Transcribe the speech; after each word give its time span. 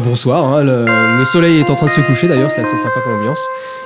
bonsoir. 0.00 0.44
Hein, 0.44 0.64
le, 0.64 1.24
soleil 1.24 1.58
est 1.58 1.70
en 1.70 1.74
train 1.74 1.86
de 1.86 1.92
se 1.92 2.00
coucher 2.00 2.28
d'ailleurs, 2.28 2.50
c'est 2.50 2.60
assez 2.60 2.76
sympa 2.76 3.00
comme 3.02 3.14
ambiance. 3.14 3.44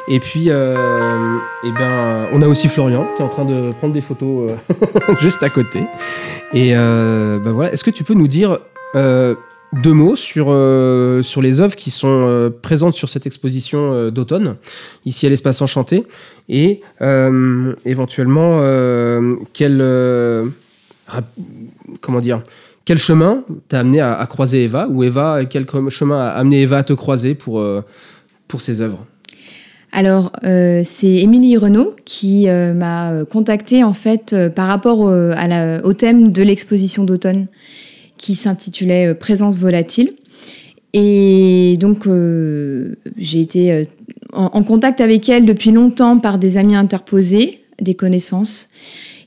Et 0.09 0.21
puis, 0.21 0.47
euh, 0.49 1.37
eh 1.65 1.73
ben, 1.73 2.29
on 2.33 2.43
a 2.43 2.49
aussi 2.49 2.69
Florian 2.69 3.07
qui 3.17 3.23
est 3.23 3.25
en 3.25 3.29
train 3.29 3.45
de 3.45 3.71
prendre 3.73 3.95
des 3.95 4.01
photos 4.01 4.51
euh, 4.51 5.15
juste 5.21 5.43
à 5.43 5.49
côté. 5.49 5.81
Et 6.53 6.75
euh, 6.75 7.39
ben 7.39 7.53
voilà, 7.53 7.73
est-ce 7.73 7.85
que 7.85 7.91
tu 7.91 8.05
peux 8.05 8.15
nous 8.15 8.29
dire 8.29 8.59
deux 8.95 9.95
mots 9.95 10.17
sur, 10.17 10.47
sur 11.25 11.43
les 11.43 11.61
œuvres 11.61 11.77
qui 11.77 11.91
sont 11.91 12.53
présentes 12.61 12.95
sur 12.95 13.09
cette 13.09 13.27
exposition 13.27 14.11
d'automne, 14.11 14.57
ici 15.07 15.27
à 15.27 15.31
l'Espace 15.31 15.63
Enchanté, 15.63 16.05
et 16.49 16.83
éventuellement, 17.87 18.61
quel, 19.55 20.53
comment 22.03 22.21
dire, 22.21 22.43
quel 22.85 22.99
chemin 22.99 23.45
t'a 23.69 23.81
amené 23.81 24.01
à, 24.01 24.27
croiser 24.29 24.65
Eva 24.65 24.89
Ou 24.89 25.05
Eva, 25.05 25.45
quel 25.49 25.67
chemin 25.89 26.21
a 26.21 26.31
amené 26.31 26.63
Eva 26.63 26.79
à 26.79 26.83
te 26.83 26.93
croiser 26.93 27.35
pour, 27.35 27.61
euh, 27.61 27.85
pour 28.49 28.61
ses 28.61 28.81
œuvres? 28.81 29.07
Alors, 29.93 30.33
euh, 30.45 30.83
c'est 30.85 31.17
Émilie 31.17 31.57
Renaud 31.57 31.95
qui 32.05 32.49
euh, 32.49 32.73
m'a 32.73 33.25
contactée 33.31 33.85
en 33.85 33.93
fait 33.93 34.35
par 34.55 34.67
rapport 34.69 35.01
au 35.01 35.93
thème 35.93 36.33
de 36.33 36.43
l'exposition 36.43 37.05
d'automne 37.05 37.47
qui 38.17 38.35
s'intitulait 38.35 39.15
Présence 39.15 39.59
volatile. 39.59 40.15
Et 40.95 41.77
donc, 41.81 42.07
j'ai 43.17 43.41
été 43.41 43.85
en, 44.33 44.63
contact 44.63 45.01
avec 45.01 45.29
elle 45.29 45.47
depuis 45.47 45.71
longtemps 45.71 46.19
par 46.19 46.39
des 46.39 46.59
amis 46.59 46.77
interposés, 46.77 47.61
des 47.81 47.95
connaissances. 47.95 48.69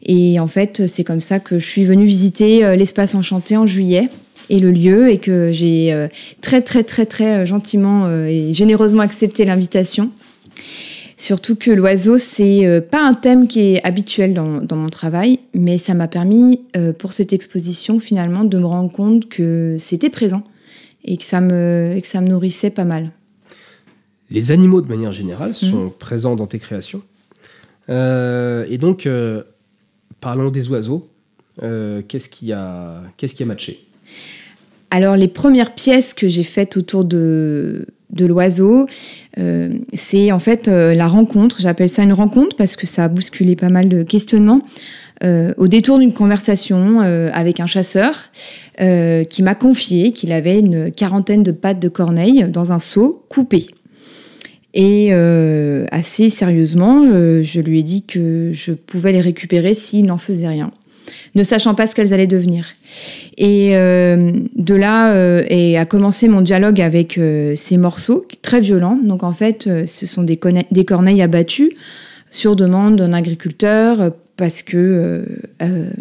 Et 0.06 0.39
en 0.39 0.48
fait, 0.48 0.86
c'est 0.88 1.03
comme 1.03 1.20
ça 1.20 1.39
que 1.39 1.58
je 1.58 1.66
suis 1.66 1.84
venue 1.84 2.06
visiter 2.06 2.64
euh, 2.64 2.75
l'espace 2.75 3.16
enchanté 3.16 3.58
en 3.58 3.66
juillet 3.66 4.09
et 4.50 4.59
le 4.59 4.70
lieu 4.70 5.09
et 5.09 5.17
que 5.17 5.52
j'ai 5.52 5.92
euh, 5.92 6.08
très 6.42 6.62
très 6.62 6.84
très 6.84 7.08
très 7.08 7.39
euh, 7.39 7.45
gentiment 7.45 8.08
et 8.09 8.53
généreusement 8.53 9.02
accepté 9.02 9.45
l'invitation. 9.45 10.12
Surtout 11.17 11.56
que 11.56 11.72
l'oiseau, 11.72 12.17
c'est 12.17 12.86
pas 12.92 13.02
un 13.02 13.14
thème 13.14 13.47
qui 13.47 13.62
est 13.62 13.84
habituel 13.86 14.34
dans, 14.34 14.75
mon 14.75 14.89
travail, 14.89 15.39
mais 15.53 15.78
ça 15.78 15.94
m'a 15.94 16.09
permis 16.09 16.59
pour 17.00 17.14
cette 17.14 17.31
exposition 17.31 18.02
finalement 18.02 18.44
de 18.44 18.58
me 18.58 18.66
rendre 18.66 18.92
compte 18.92 19.30
que 19.30 19.78
c'était 19.80 20.09
présent 20.09 20.44
et 21.06 21.16
que 21.16 21.23
ça 21.23 21.40
me, 21.40 21.97
que 22.02 22.08
ça 22.08 22.19
me 22.19 22.28
nourrissait 22.28 22.69
pas 22.69 22.84
mal. 22.84 23.12
Les 24.30 24.52
animaux 24.52 24.81
de 24.81 24.90
manière 24.90 25.14
générale 25.14 25.53
sont 25.53 25.86
mmh. 25.86 25.92
présents 26.00 26.36
dans 26.36 26.47
tes 26.47 26.59
créations. 26.59 27.02
et 27.88 28.78
donc, 28.78 29.08
Parlons 30.26 30.50
des 30.50 30.70
oiseaux. 30.70 31.08
Euh, 31.62 32.02
qu'est-ce 32.08 32.30
qui 32.30 32.52
a, 32.52 33.04
matché 33.45 33.86
Alors 34.90 35.16
les 35.16 35.28
premières 35.28 35.76
pièces 35.76 36.16
que 36.16 36.28
j'ai 36.28 36.42
faites 36.42 36.78
autour 36.78 37.06
de, 37.06 37.86
de 38.09 38.26
l'oiseau, 38.26 38.88
euh, 39.38 39.70
c'est 39.94 40.31
en 40.31 40.40
fait 40.40 40.68
euh, 40.68 40.96
la 40.96 41.08
rencontre. 41.08 41.58
J'appelle 41.62 41.90
ça 41.90 42.02
une 42.02 42.12
rencontre 42.12 42.56
parce 42.56 42.76
que 42.76 42.88
ça 42.88 43.03
a 43.03 43.08
bousculé 43.08 43.56
pas 43.56 43.70
mal 43.70 43.88
de 43.88 44.02
questionnements. 44.02 44.62
au 45.58 45.68
détour 45.68 46.00
d'une 46.00 46.14
conversation 46.14 47.02
avec 47.31 47.59
un 47.59 47.68
chasseur 47.68 48.31
qui 49.30 49.44
m'a 49.44 49.56
confié 49.56 50.12
qu'il 50.12 50.31
avait 50.31 50.58
une 50.58 50.92
quarantaine 50.92 51.44
de 51.44 51.52
pattes 51.52 51.80
de 51.80 51.88
corneille 51.88 52.48
dans 52.50 52.72
un 52.72 52.80
seau 52.80 53.23
coupé. 53.30 53.68
Et 54.76 55.08
euh, 55.12 55.86
assez 55.92 56.30
sérieusement, 56.30 57.06
euh, 57.06 57.42
je 57.42 57.62
lui 57.62 57.80
ai 57.80 57.84
dit 57.84 58.04
que 58.04 58.50
je 58.52 58.73
pouvais 58.73 59.14
les 59.14 59.22
récupérer 59.22 59.73
s'il 59.73 60.06
n'en 60.06 60.18
faisait 60.18 60.50
rien, 60.50 60.70
ne 61.34 61.44
sachant 61.44 61.75
pas 61.75 61.88
ce 61.88 61.96
qu'elles 61.96 62.13
allaient 62.13 62.28
devenir. 62.28 62.68
Et 63.38 63.78
euh, 63.78 64.34
de 64.56 64.75
là 64.75 65.16
et 65.50 65.78
a 65.78 65.86
commencé 65.86 66.28
mon 66.28 66.41
dialogue 66.41 66.81
avec 66.81 67.19
ces 67.56 67.78
morceaux 67.78 68.25
très 68.41 68.59
violents. 68.59 69.00
Donc 69.02 69.24
en 69.24 69.31
fait, 69.31 69.69
ce 69.86 70.06
sont 70.06 70.24
des, 70.24 70.38
des 70.72 70.86
corneilles 70.86 71.22
abattues 71.22 71.72
sur 72.30 72.57
demande 72.57 72.97
d'un 72.97 73.13
agriculteur 73.13 74.12
parce 74.36 74.62
que 74.62 75.25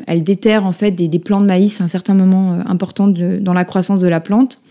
elles 0.08 0.24
déterrent 0.24 0.66
en 0.66 0.72
fait 0.72 0.90
des, 0.90 1.06
des, 1.06 1.20
plants 1.20 1.40
de 1.40 1.46
maïs 1.46 1.80
à 1.80 1.84
un 1.84 1.88
certain 1.88 2.14
moment 2.14 2.58
important 2.66 3.06
dans 3.06 3.52
la 3.52 3.64
croissance 3.64 4.00
de 4.00 4.08
la 4.08 4.18
plante. 4.18 4.63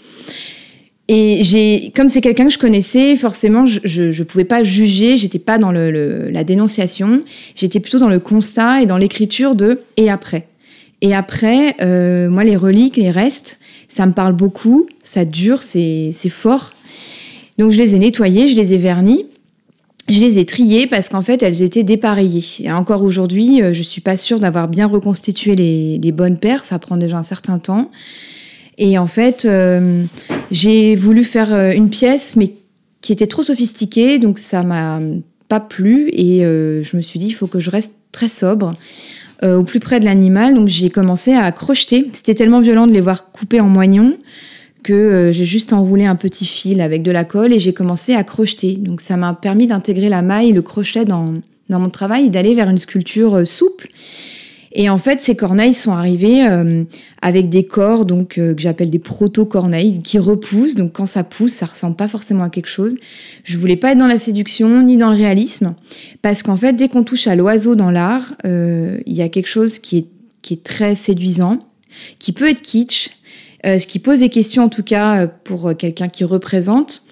Et 1.09 1.43
j'ai, 1.43 1.91
comme 1.95 2.07
c'est 2.07 2.21
quelqu'un 2.21 2.45
que 2.45 2.53
je 2.53 2.57
connaissais, 2.57 3.15
forcément, 3.17 3.65
je 3.65 4.17
ne 4.17 4.23
pouvais 4.23 4.45
pas 4.45 4.63
juger, 4.63 5.17
j'étais 5.17 5.39
pas 5.39 5.57
dans 5.57 5.71
le, 5.71 6.29
la 6.29 6.43
dénonciation, 6.43 7.21
j'étais 7.55 7.81
plutôt 7.81 7.99
dans 7.99 8.09
le 8.09 8.19
constat 8.19 8.81
et 8.81 8.85
dans 8.85 8.97
l'écriture 8.97 9.55
de 9.55 9.81
et 9.97 10.09
après. 10.09 10.47
Et 11.01 11.13
après, 11.13 11.75
euh, 11.81 12.29
moi, 12.29 12.45
les 12.45 12.55
reliques, 12.55 12.95
les 12.95 13.11
restes, 13.11 13.59
ça 13.89 14.05
me 14.05 14.13
parle 14.13 14.33
beaucoup, 14.33 14.87
ça 15.03 15.25
dure, 15.25 15.61
c'est 15.61 16.11
fort. 16.29 16.71
Donc 17.57 17.71
je 17.71 17.77
les 17.77 17.95
ai 17.95 17.99
nettoyés, 17.99 18.47
je 18.47 18.55
les 18.55 18.73
ai 18.73 18.77
vernis, 18.77 19.25
je 20.09 20.19
les 20.19 20.39
ai 20.39 20.45
triés 20.45 20.87
parce 20.87 21.09
qu'en 21.09 21.21
fait, 21.21 21.43
elles 21.43 21.61
étaient 21.61 21.83
dépareillées. 21.83 22.45
Et 22.61 22.71
encore 22.71 23.03
aujourd'hui, 23.03 23.61
euh, 23.61 23.73
je 23.73 23.83
suis 23.83 24.01
pas 24.01 24.15
sûre 24.15 24.39
d'avoir 24.39 24.69
bien 24.69 24.87
reconstitué 24.87 25.53
les, 25.53 25.97
les 25.97 26.11
bonnes 26.13 26.37
paires, 26.37 26.63
ça 26.63 26.79
prend 26.79 26.95
déjà 26.95 27.17
un 27.17 27.23
certain 27.23 27.59
temps. 27.59 27.91
Et 28.77 28.97
en 28.97 29.07
fait, 29.07 29.45
euh, 29.45 30.03
j'ai 30.51 30.95
voulu 30.95 31.23
faire 31.23 31.53
euh, 31.53 31.71
une 31.71 31.89
pièce, 31.89 32.35
mais 32.35 32.53
qui 33.01 33.11
était 33.11 33.27
trop 33.27 33.43
sophistiquée, 33.43 34.17
donc 34.17 34.39
ça 34.39 34.63
m'a 34.63 34.99
pas 35.49 35.59
plu. 35.59 36.09
Et 36.13 36.45
euh, 36.45 36.83
je 36.83 36.97
me 36.97 37.01
suis 37.01 37.19
dit, 37.19 37.27
il 37.27 37.33
faut 37.33 37.47
que 37.47 37.59
je 37.59 37.69
reste 37.69 37.93
très 38.11 38.27
sobre, 38.27 38.73
au 39.43 39.63
plus 39.63 39.81
près 39.81 39.99
de 39.99 40.05
l'animal. 40.05 40.53
Donc 40.53 40.69
j'ai 40.69 40.89
commencé 40.89 41.33
à 41.33 41.51
crocheter. 41.51 42.07
C'était 42.13 42.33
tellement 42.33 42.61
violent 42.61 42.87
de 42.87 42.93
les 42.93 43.01
voir 43.01 43.31
couper 43.31 43.59
en 43.59 43.67
moignons 43.67 44.17
que 44.83 45.31
j'ai 45.33 45.43
juste 45.43 45.73
enroulé 45.73 46.05
un 46.05 46.15
petit 46.15 46.45
fil 46.45 46.79
avec 46.79 47.03
de 47.03 47.11
la 47.11 47.25
colle 47.25 47.51
et 47.51 47.59
j'ai 47.59 47.73
commencé 47.73 48.13
à 48.13 48.23
crocheter. 48.23 48.75
Donc 48.75 49.01
ça 49.01 49.17
m'a 49.17 49.33
permis 49.33 49.67
d'intégrer 49.67 50.07
la 50.07 50.21
maille 50.21 50.53
le 50.53 50.61
crochet 50.61 51.03
dans, 51.03 51.33
dans 51.69 51.79
mon 51.79 51.89
travail 51.89 52.27
et 52.27 52.29
d'aller 52.29 52.53
vers 52.53 52.69
une 52.69 52.77
sculpture 52.77 53.45
souple 53.45 53.89
et 54.75 54.89
en 54.89 54.97
fait, 54.97 55.21
ces 55.21 55.35
corneilles 55.35 55.73
sont 55.73 55.91
arrivées 55.91 56.45
euh, 56.47 56.83
avec 57.21 57.49
des 57.49 57.63
corps 57.63 58.05
donc 58.05 58.37
euh, 58.37 58.55
que 58.55 58.61
j'appelle 58.61 58.89
des 58.89 58.99
proto-corneilles 58.99 60.01
qui 60.01 60.17
repoussent. 60.17 60.75
Donc 60.75 60.93
quand 60.93 61.05
ça 61.05 61.23
pousse, 61.23 61.51
ça 61.51 61.67
ressemble 61.67 61.95
pas 61.95 62.07
forcément 62.07 62.43
à 62.43 62.49
quelque 62.49 62.69
chose. 62.69 62.95
Je 63.43 63.57
voulais 63.57 63.75
pas 63.75 63.91
être 63.91 63.99
dans 63.99 64.07
la 64.07 64.17
séduction 64.17 64.81
ni 64.81 64.97
dans 64.97 65.11
le 65.11 65.15
réalisme 65.15 65.75
parce 66.23 66.41
qu'en 66.41 66.57
fait, 66.57 66.73
dès 66.73 66.89
qu'on 66.89 67.03
touche 67.03 67.27
à 67.27 67.35
l'oiseau 67.35 67.75
dans 67.75 67.91
l'art, 67.91 68.33
euh, 68.45 68.97
il 69.05 69.15
y 69.15 69.21
a 69.21 69.29
quelque 69.29 69.47
chose 69.47 69.79
qui 69.79 69.97
est 69.99 70.07
qui 70.41 70.55
est 70.55 70.63
très 70.63 70.93
séduisant, 70.93 71.59
qui 72.19 72.33
peut 72.33 72.49
être 72.49 72.61
kitsch, 72.61 73.11
ce 73.63 73.87
qui 73.87 73.99
pose 73.99 74.19
des 74.19 74.27
questions 74.27 74.63
en 74.63 74.67
tout 74.67 74.83
cas 74.83 75.25
pour 75.25 75.73
quelqu'un 75.77 76.09
qui 76.09 76.25
représente. 76.25 77.05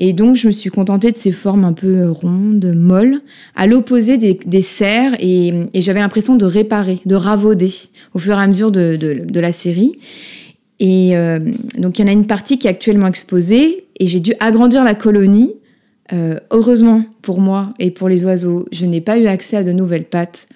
Et 0.00 0.12
donc, 0.12 0.36
je 0.36 0.46
me 0.46 0.52
suis 0.52 0.70
contentée 0.70 1.10
de 1.10 1.16
ces 1.16 1.32
formes 1.32 1.64
un 1.64 1.72
peu 1.72 2.08
rondes, 2.08 2.72
molles, 2.74 3.20
à 3.56 3.66
l'opposé 3.66 4.16
des, 4.16 4.62
serres, 4.62 5.16
et, 5.18 5.52
j'avais 5.74 5.98
l'impression 5.98 6.36
de 6.36 6.44
réparer, 6.44 7.00
de 7.04 7.16
ravauder 7.16 7.72
au 8.14 8.20
fur 8.20 8.38
et 8.38 8.42
à 8.42 8.46
mesure 8.46 8.70
de, 8.70 9.40
la 9.40 9.50
série. 9.50 9.98
Et 10.78 11.16
euh, 11.16 11.40
donc, 11.78 11.98
il 11.98 12.02
y 12.02 12.04
en 12.04 12.08
a 12.08 12.12
une 12.12 12.28
partie 12.28 12.58
qui 12.58 12.68
est 12.68 12.70
actuellement 12.70 13.08
exposée, 13.08 13.86
et 13.98 14.06
j'ai 14.06 14.20
dû 14.20 14.32
agrandir 14.38 14.84
la 14.84 14.94
colonie. 14.94 15.54
Euh, 16.14 16.38
heureusement 16.50 17.02
pour 17.20 17.38
moi 17.38 17.74
et 17.78 17.90
pour 17.90 18.08
les 18.08 18.24
oiseaux, 18.24 18.64
je 18.72 18.86
n'ai 18.86 19.02
pas 19.02 19.18
eu 19.18 19.26
accès 19.26 19.58
à 19.58 19.62
de 19.62 19.72
nouvelles 19.72 20.06
pattes. 20.06 20.48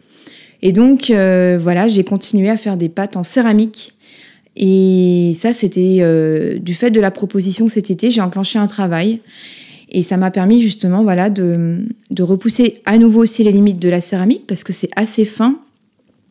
Et 0.63 0.73
donc, 0.73 1.11
euh, 1.11 1.59
voilà, 1.61 1.89
j'ai 1.89 2.05
continué 2.05 2.49
à 2.49 2.57
faire 2.57 2.79
des 2.79 2.89
pattes 2.89 3.19
en 3.19 3.23
céramique 3.23 3.93
et 4.57 5.33
ça, 5.35 5.53
c'était 5.53 5.99
euh, 6.01 6.59
du 6.59 6.75
fait 6.75 6.91
de 6.91 7.01
la 7.01 7.11
proposition 7.11 7.69
cet 7.69 7.91
été, 7.91 8.11
j'ai 8.11 8.21
enclenché 8.21 8.59
un 8.59 8.67
travail. 8.67 9.21
Et 9.91 10.03
ça 10.03 10.17
m'a 10.17 10.31
permis 10.31 10.63
justement 10.63 11.03
voilà, 11.03 11.29
de, 11.31 11.87
repousser 12.21 12.81
à 12.87 12.97
nouveau 12.99 13.23
aussi 13.23 13.45
les 13.45 13.53
limites 13.53 13.79
de 13.79 13.89
la 13.89 14.01
céramique 14.01 14.47
parce 14.47 14.65
que 14.65 14.73
c'est 14.73 14.91
assez 14.97 15.25
fin. 15.25 15.59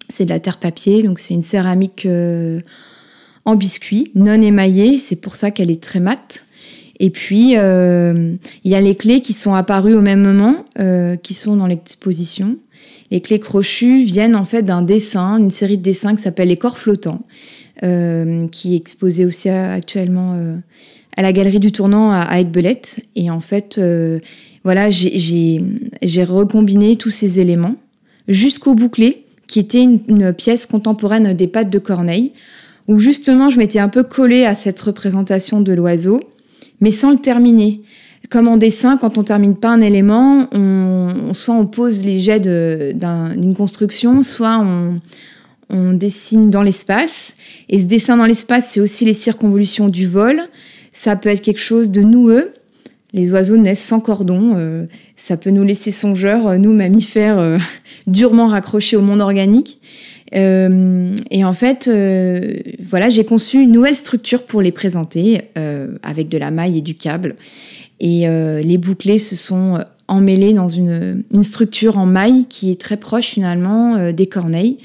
C'est 0.10 0.26
de 0.26 0.30
la 0.30 0.40
terre-papier, 0.40 1.04
donc 1.04 1.20
c'est 1.20 1.34
une 1.34 1.44
céramique 1.44 2.06
euh, 2.06 2.60
en 3.46 3.56
biscuit, 3.56 4.12
non 4.16 4.42
émaillée. 4.42 4.98
C'est 4.98 5.16
pour 5.16 5.36
ça 5.36 5.52
qu'elle 5.52 5.72
est 5.72 5.82
très 5.82 6.00
mate. 6.00 6.46
Et 7.00 7.10
puis, 7.10 7.56
euh, 7.56 8.36
il 8.64 8.72
y 8.72 8.76
a 8.76 8.82
les 8.82 8.96
clés 8.96 9.22
qui 9.22 9.34
sont 9.34 9.56
apparues 9.56 9.96
au 9.96 10.02
même 10.02 10.22
moment, 10.22 10.66
qui 11.24 11.34
sont 11.34 11.56
dans 11.56 11.66
l'exposition. 11.66 12.58
Les 13.12 13.22
clés 13.22 13.40
crochues 13.40 14.04
viennent 14.04 14.36
en 14.36 14.46
fait 14.46 14.64
d'un 14.64 14.82
dessin, 14.82 15.38
une 15.38 15.52
série 15.52 15.78
de 15.78 15.84
dessins 15.84 16.16
qui 16.16 16.24
s'appelle 16.24 16.48
Les 16.48 16.58
corps 16.58 16.78
flottants. 16.78 17.26
Euh, 17.84 18.48
qui 18.50 18.76
est 18.76 18.78
exposé 18.78 19.26
aussi 19.26 19.50
actuellement 19.50 20.36
euh, 20.36 20.56
à 21.18 21.24
la 21.24 21.34
galerie 21.34 21.60
du 21.60 21.72
tournant 21.72 22.12
à, 22.12 22.20
à 22.20 22.40
Et 23.16 23.32
en 23.32 23.40
fait, 23.40 23.80
euh, 23.80 24.20
voilà, 24.64 24.92
j'ai 24.92 25.64
recombiné 26.24 26.96
tous 26.96 27.10
ces 27.10 27.40
éléments 27.40 27.74
jusqu'au 28.28 28.76
bouclé, 28.76 29.26
qui 29.48 29.60
était 29.60 29.82
une, 29.82 30.32
pièce 30.32 30.68
contemporaine 30.68 31.34
des 31.34 31.48
pattes 31.48 31.72
de 31.72 31.80
Corneille, 31.80 32.34
où 32.88 32.98
justement 32.98 33.50
je 33.50 33.58
m'étais 33.58 33.80
un 33.80 33.90
peu 33.90 34.04
collée 34.04 34.46
à 34.46 34.54
cette 34.54 34.80
représentation 34.80 35.60
de 35.60 35.74
l'oiseau, 35.74 36.20
mais 36.82 36.92
sans 36.92 37.10
le 37.10 37.18
terminer. 37.18 37.82
Comme 38.32 38.48
en 38.48 38.56
dessin, 38.56 38.96
quand 38.96 39.18
on 39.18 39.24
termine 39.24 39.58
pas 39.58 39.68
un 39.68 39.82
élément, 39.82 40.48
on, 40.54 41.34
soit 41.34 41.54
on 41.54 41.66
pose 41.68 42.06
les 42.06 42.20
jets 42.20 42.40
d'une 42.40 43.54
construction, 43.58 44.24
soit 44.24 44.58
on, 45.70 45.94
dessine 45.94 46.50
dans 46.50 46.64
l'espace. 46.64 47.36
Et 47.68 47.78
ce 47.78 47.84
dessin 47.84 48.16
dans 48.16 48.26
l'espace, 48.26 48.70
c'est 48.70 48.80
aussi 48.80 49.04
les 49.04 49.14
circonvolutions 49.14 49.90
du 49.90 50.08
vol. 50.08 50.44
Ça 50.94 51.18
peut 51.18 51.28
être 51.28 51.42
quelque 51.42 51.60
chose 51.60 51.92
de 51.92 52.02
noueux. 52.02 52.52
Les 53.12 53.34
oiseaux 53.34 53.58
naissent 53.58 53.84
sans 53.84 54.00
cordon. 54.00 54.54
euh, 54.56 54.86
ça 55.18 55.36
peut 55.36 55.50
nous 55.50 55.64
laisser 55.64 55.92
songeurs, 55.92 56.48
euh, 56.48 56.58
nous 56.58 56.72
mammifères 56.72 57.38
euh, 57.38 57.58
durement 58.08 58.48
raccrochés 58.48 58.96
au 58.96 59.02
monde 59.02 59.20
organique. 59.20 59.80
Et 60.34 61.44
en 61.44 61.52
fait, 61.52 61.92
voilà, 62.80 63.10
j'ai 63.10 63.26
conçu 63.26 63.62
une 63.62 63.74
nouvelle 63.74 63.98
structure 63.98 64.44
pour 64.44 64.62
les 64.62 64.72
présenter 64.72 65.42
avec 66.04 66.30
de 66.30 66.38
la 66.38 66.52
maille 66.52 66.78
et 66.78 66.82
du 66.82 66.96
câble. 66.96 67.36
Et 68.04 68.28
euh, 68.28 68.62
les 68.62 68.80
bouclés 68.80 69.20
se 69.20 69.36
sont 69.36 69.76
euh, 69.76 69.84
emmêlés 70.08 70.54
dans 70.54 70.68
une, 70.68 71.24
structure 71.44 72.00
en 72.00 72.08
maille 72.08 72.46
qui 72.50 72.72
est 72.72 72.82
très 72.82 72.98
proche 72.98 73.28
finalement 73.28 73.96
euh, 73.96 74.12
des 74.12 74.26
corneilles. 74.26 74.80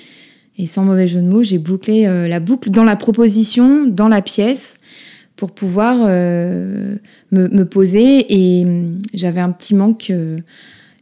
Et 0.58 0.66
sans 0.66 0.84
mauvais 0.84 1.08
jeu 1.08 1.20
de 1.20 1.26
mots, 1.26 1.42
j'ai 1.42 1.58
bouclé 1.58 2.06
la 2.06 2.40
boucle 2.40 2.70
dans 2.70 2.84
la 2.84 2.96
proposition, 2.96 3.86
dans 3.86 4.08
la 4.08 4.22
pièce, 4.22 4.78
pour 5.36 5.50
pouvoir 5.50 5.98
me, 5.98 7.62
poser. 7.64 8.24
Et 8.30 8.64
hum, 8.64 9.02
j'avais 9.12 9.42
un 9.42 9.50
petit 9.50 9.74
manque 9.74 10.10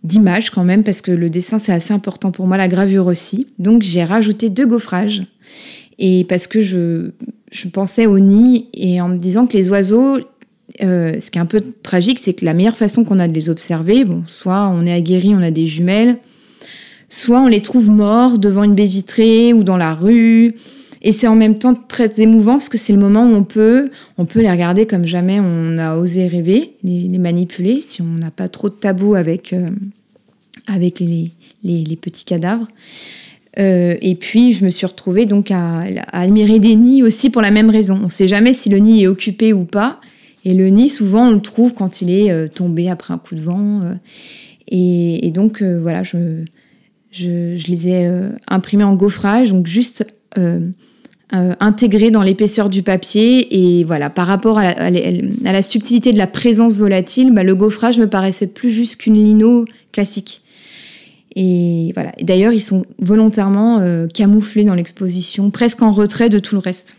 d'image 0.02 0.50
quand 0.50 0.64
même, 0.64 0.82
parce 0.82 1.02
que 1.02 1.12
le 1.12 1.31
dessin, 1.31 1.61
c'est 1.61 1.72
assez 1.72 1.94
important 1.94 2.32
pour 2.32 2.49
moi, 2.49 2.56
la 2.56 2.66
gravure 2.66 3.06
aussi. 3.06 3.46
Donc 3.61 3.82
j'ai 3.82 4.02
rajouté 4.02 4.49
deux 4.49 4.66
gaufrages. 4.66 5.22
Et 6.00 6.26
parce 6.28 6.49
que 6.49 6.61
je 6.61 7.12
pensais 7.72 8.06
au 8.06 8.19
nid, 8.19 8.66
et 8.75 9.00
en 9.00 9.08
me 9.08 9.19
disant 9.19 9.46
que 9.46 9.56
les 9.56 9.70
oiseaux, 9.70 10.19
euh, 10.82 11.21
ce 11.21 11.31
qui 11.31 11.38
est 11.38 11.41
un 11.41 11.47
peu 11.47 11.62
tragique, 11.82 12.19
c'est 12.19 12.35
que 12.35 12.44
la 12.44 12.55
meilleure 12.55 12.76
façon 12.76 13.05
qu'on 13.05 13.21
a 13.21 13.29
de 13.29 13.32
les 13.32 13.49
observer, 13.49 14.05
bon, 14.05 14.25
soit 14.26 14.69
on 14.69 14.87
est 14.87 14.93
aguerri, 14.93 15.35
on 15.35 15.43
a 15.43 15.50
des 15.50 15.67
jumelles, 15.67 16.17
soit 17.09 17.41
on 17.41 17.47
les 17.47 17.62
trouve 17.62 17.88
morts 17.88 18.38
devant 18.38 18.65
une 18.65 18.75
baie 18.75 18.87
vitrée 18.87 19.53
ou 19.53 19.62
dans 19.62 19.76
la 19.76 19.94
rue. 19.94 20.55
Et 21.03 21.12
c'est 21.12 21.26
en 21.26 21.37
même 21.37 21.59
temps 21.59 21.75
très 21.75 22.11
émouvant 22.21 22.53
parce 22.53 22.71
que 22.71 22.79
c'est 22.79 22.94
le 22.94 22.99
moment 22.99 23.25
où 23.25 23.35
on 23.35 23.44
peut, 23.44 23.91
on 24.17 24.25
peut 24.25 24.41
les 24.41 24.50
regarder 24.50 24.87
comme 24.87 25.05
jamais 25.05 25.38
on 25.38 25.76
a 25.79 25.97
osé 25.97 26.26
rêver, 26.26 26.73
les, 26.82 27.19
manipuler, 27.19 27.82
si 27.82 28.00
on 28.00 28.06
n'a 28.06 28.31
pas 28.31 28.49
trop 28.49 28.71
de 28.71 28.75
tabou 28.75 29.15
avec, 29.15 29.53
euh, 29.53 29.69
avec 30.67 31.00
les, 31.00 31.31
petits 32.00 32.25
cadavres. 32.25 32.67
Euh, 33.59 33.97
et 34.00 34.15
puis, 34.15 34.53
je 34.53 34.65
me 34.65 34.71
suis 34.71 34.87
retrouvée 34.87 35.26
donc 35.26 35.50
à 35.50 35.85
admirer 36.11 36.59
des 36.59 36.75
nids 36.75 37.03
aussi 37.03 37.29
pour 37.29 37.43
la 37.43 37.50
même 37.50 37.71
raison. 37.71 37.99
On 38.00 38.06
ne 38.06 38.11
sait 38.11 38.26
jamais 38.26 38.55
si 38.55 38.71
le 38.71 38.79
nid 38.79 39.03
est 39.03 39.06
occupé 39.06 39.53
ou 39.53 39.65
pas. 39.65 40.00
Et 40.44 40.55
le 40.55 40.69
nid, 40.69 40.88
souvent, 40.88 41.29
on 41.29 41.31
le 41.31 41.41
trouve 41.41 41.73
quand 41.73 42.02
il 42.02 42.11
est 42.11 42.31
euh, 42.31 42.49
tombé 42.49 42.91
après 42.91 43.14
un 43.14 43.19
coup 43.19 43.35
de 43.35 43.41
vent. 43.41 43.81
euh. 43.82 43.94
et, 44.69 45.31
donc, 45.31 45.62
euh, 45.62 45.79
voilà, 45.81 46.02
je, 46.02 46.44
les 47.17 47.88
ai 47.88 48.11
imprimés 48.49 48.85
en 48.85 48.94
gaufrage, 48.94 49.50
donc 49.50 49.67
juste 49.67 50.05
intégrés 51.31 52.11
dans 52.11 52.23
l'épaisseur 52.23 52.69
du 52.69 52.82
papier. 52.82 53.79
Et 53.79 53.85
voilà, 53.85 54.11
par 54.11 54.26
rapport 54.26 54.58
à 54.58 54.91
la, 54.91 55.62
subtilité 55.62 56.12
de 56.12 56.19
la 56.19 56.26
présence 56.26 56.76
volatile, 56.76 57.32
bah, 57.32 57.43
le 57.43 57.55
gaufrage 57.55 57.99
me 57.99 58.08
paraissait 58.08 58.49
plus 58.49 58.70
juste 58.70 58.97
qu'une 58.97 59.14
lino 59.14 59.64
classique. 59.93 60.43
Et 61.37 61.93
voilà. 61.94 62.12
D'ailleurs, 62.20 62.52
ils 62.52 62.61
sont 62.61 62.85
volontairement 62.99 63.81
camouflés 64.12 64.64
dans 64.64 64.75
l'exposition, 64.75 65.50
presque 65.50 65.82
en 65.82 65.93
retrait 65.93 66.29
de 66.29 66.40
tout 66.40 66.56
le 66.56 66.61
reste. 66.61 66.97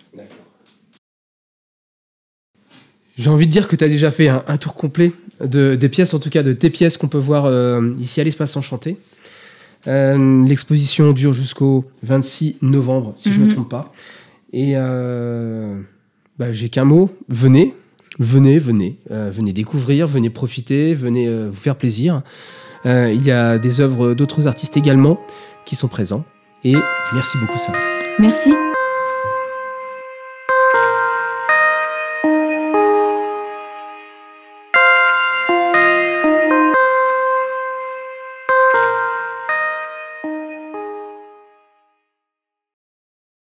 J'ai 3.17 3.29
envie 3.29 3.47
de 3.47 3.51
dire 3.51 3.67
que 3.67 3.75
tu 3.75 3.83
as 3.83 3.87
déjà 3.89 4.11
fait 4.11 4.27
un, 4.27 4.43
un 4.47 4.57
tour 4.57 4.73
complet 4.75 5.11
de, 5.43 5.75
des 5.75 5.89
pièces, 5.89 6.13
en 6.13 6.19
tout 6.19 6.29
cas 6.29 6.43
de 6.43 6.51
tes 6.53 6.69
pièces 6.69 6.97
qu'on 6.97 7.07
peut 7.07 7.17
voir 7.17 7.45
euh, 7.45 7.93
ici 7.99 8.19
à 8.21 8.23
l'Espace 8.23 8.55
Enchanté. 8.57 8.97
Euh, 9.87 10.45
L'exposition 10.45 11.11
dure 11.13 11.31
jusqu'au 11.33 11.85
26 12.03 12.57
novembre, 12.61 13.13
si 13.15 13.31
je 13.31 13.39
ne 13.39 13.43
me 13.45 13.49
Mhm. 13.49 13.53
trompe 13.55 13.69
pas. 13.69 13.91
Et 14.51 14.73
euh, 14.75 15.79
bah, 16.39 16.51
j'ai 16.51 16.69
qu'un 16.69 16.85
mot, 16.85 17.09
venez, 17.29 17.73
venez, 18.19 18.57
venez, 18.59 18.97
venez 19.09 19.53
découvrir, 19.53 20.07
venez 20.07 20.29
profiter, 20.29 20.93
venez 20.93 21.47
vous 21.47 21.55
faire 21.55 21.75
plaisir. 21.75 22.21
Il 22.85 23.21
y 23.23 23.31
a 23.31 23.57
des 23.57 23.81
œuvres 23.81 24.13
d'autres 24.13 24.47
artistes 24.47 24.77
également 24.77 25.19
qui 25.65 25.75
sont 25.75 25.87
présents. 25.87 26.23
Et 26.63 26.75
merci 27.13 27.37
beaucoup, 27.39 27.57
Sarah. 27.57 27.77
Merci. 28.19 28.51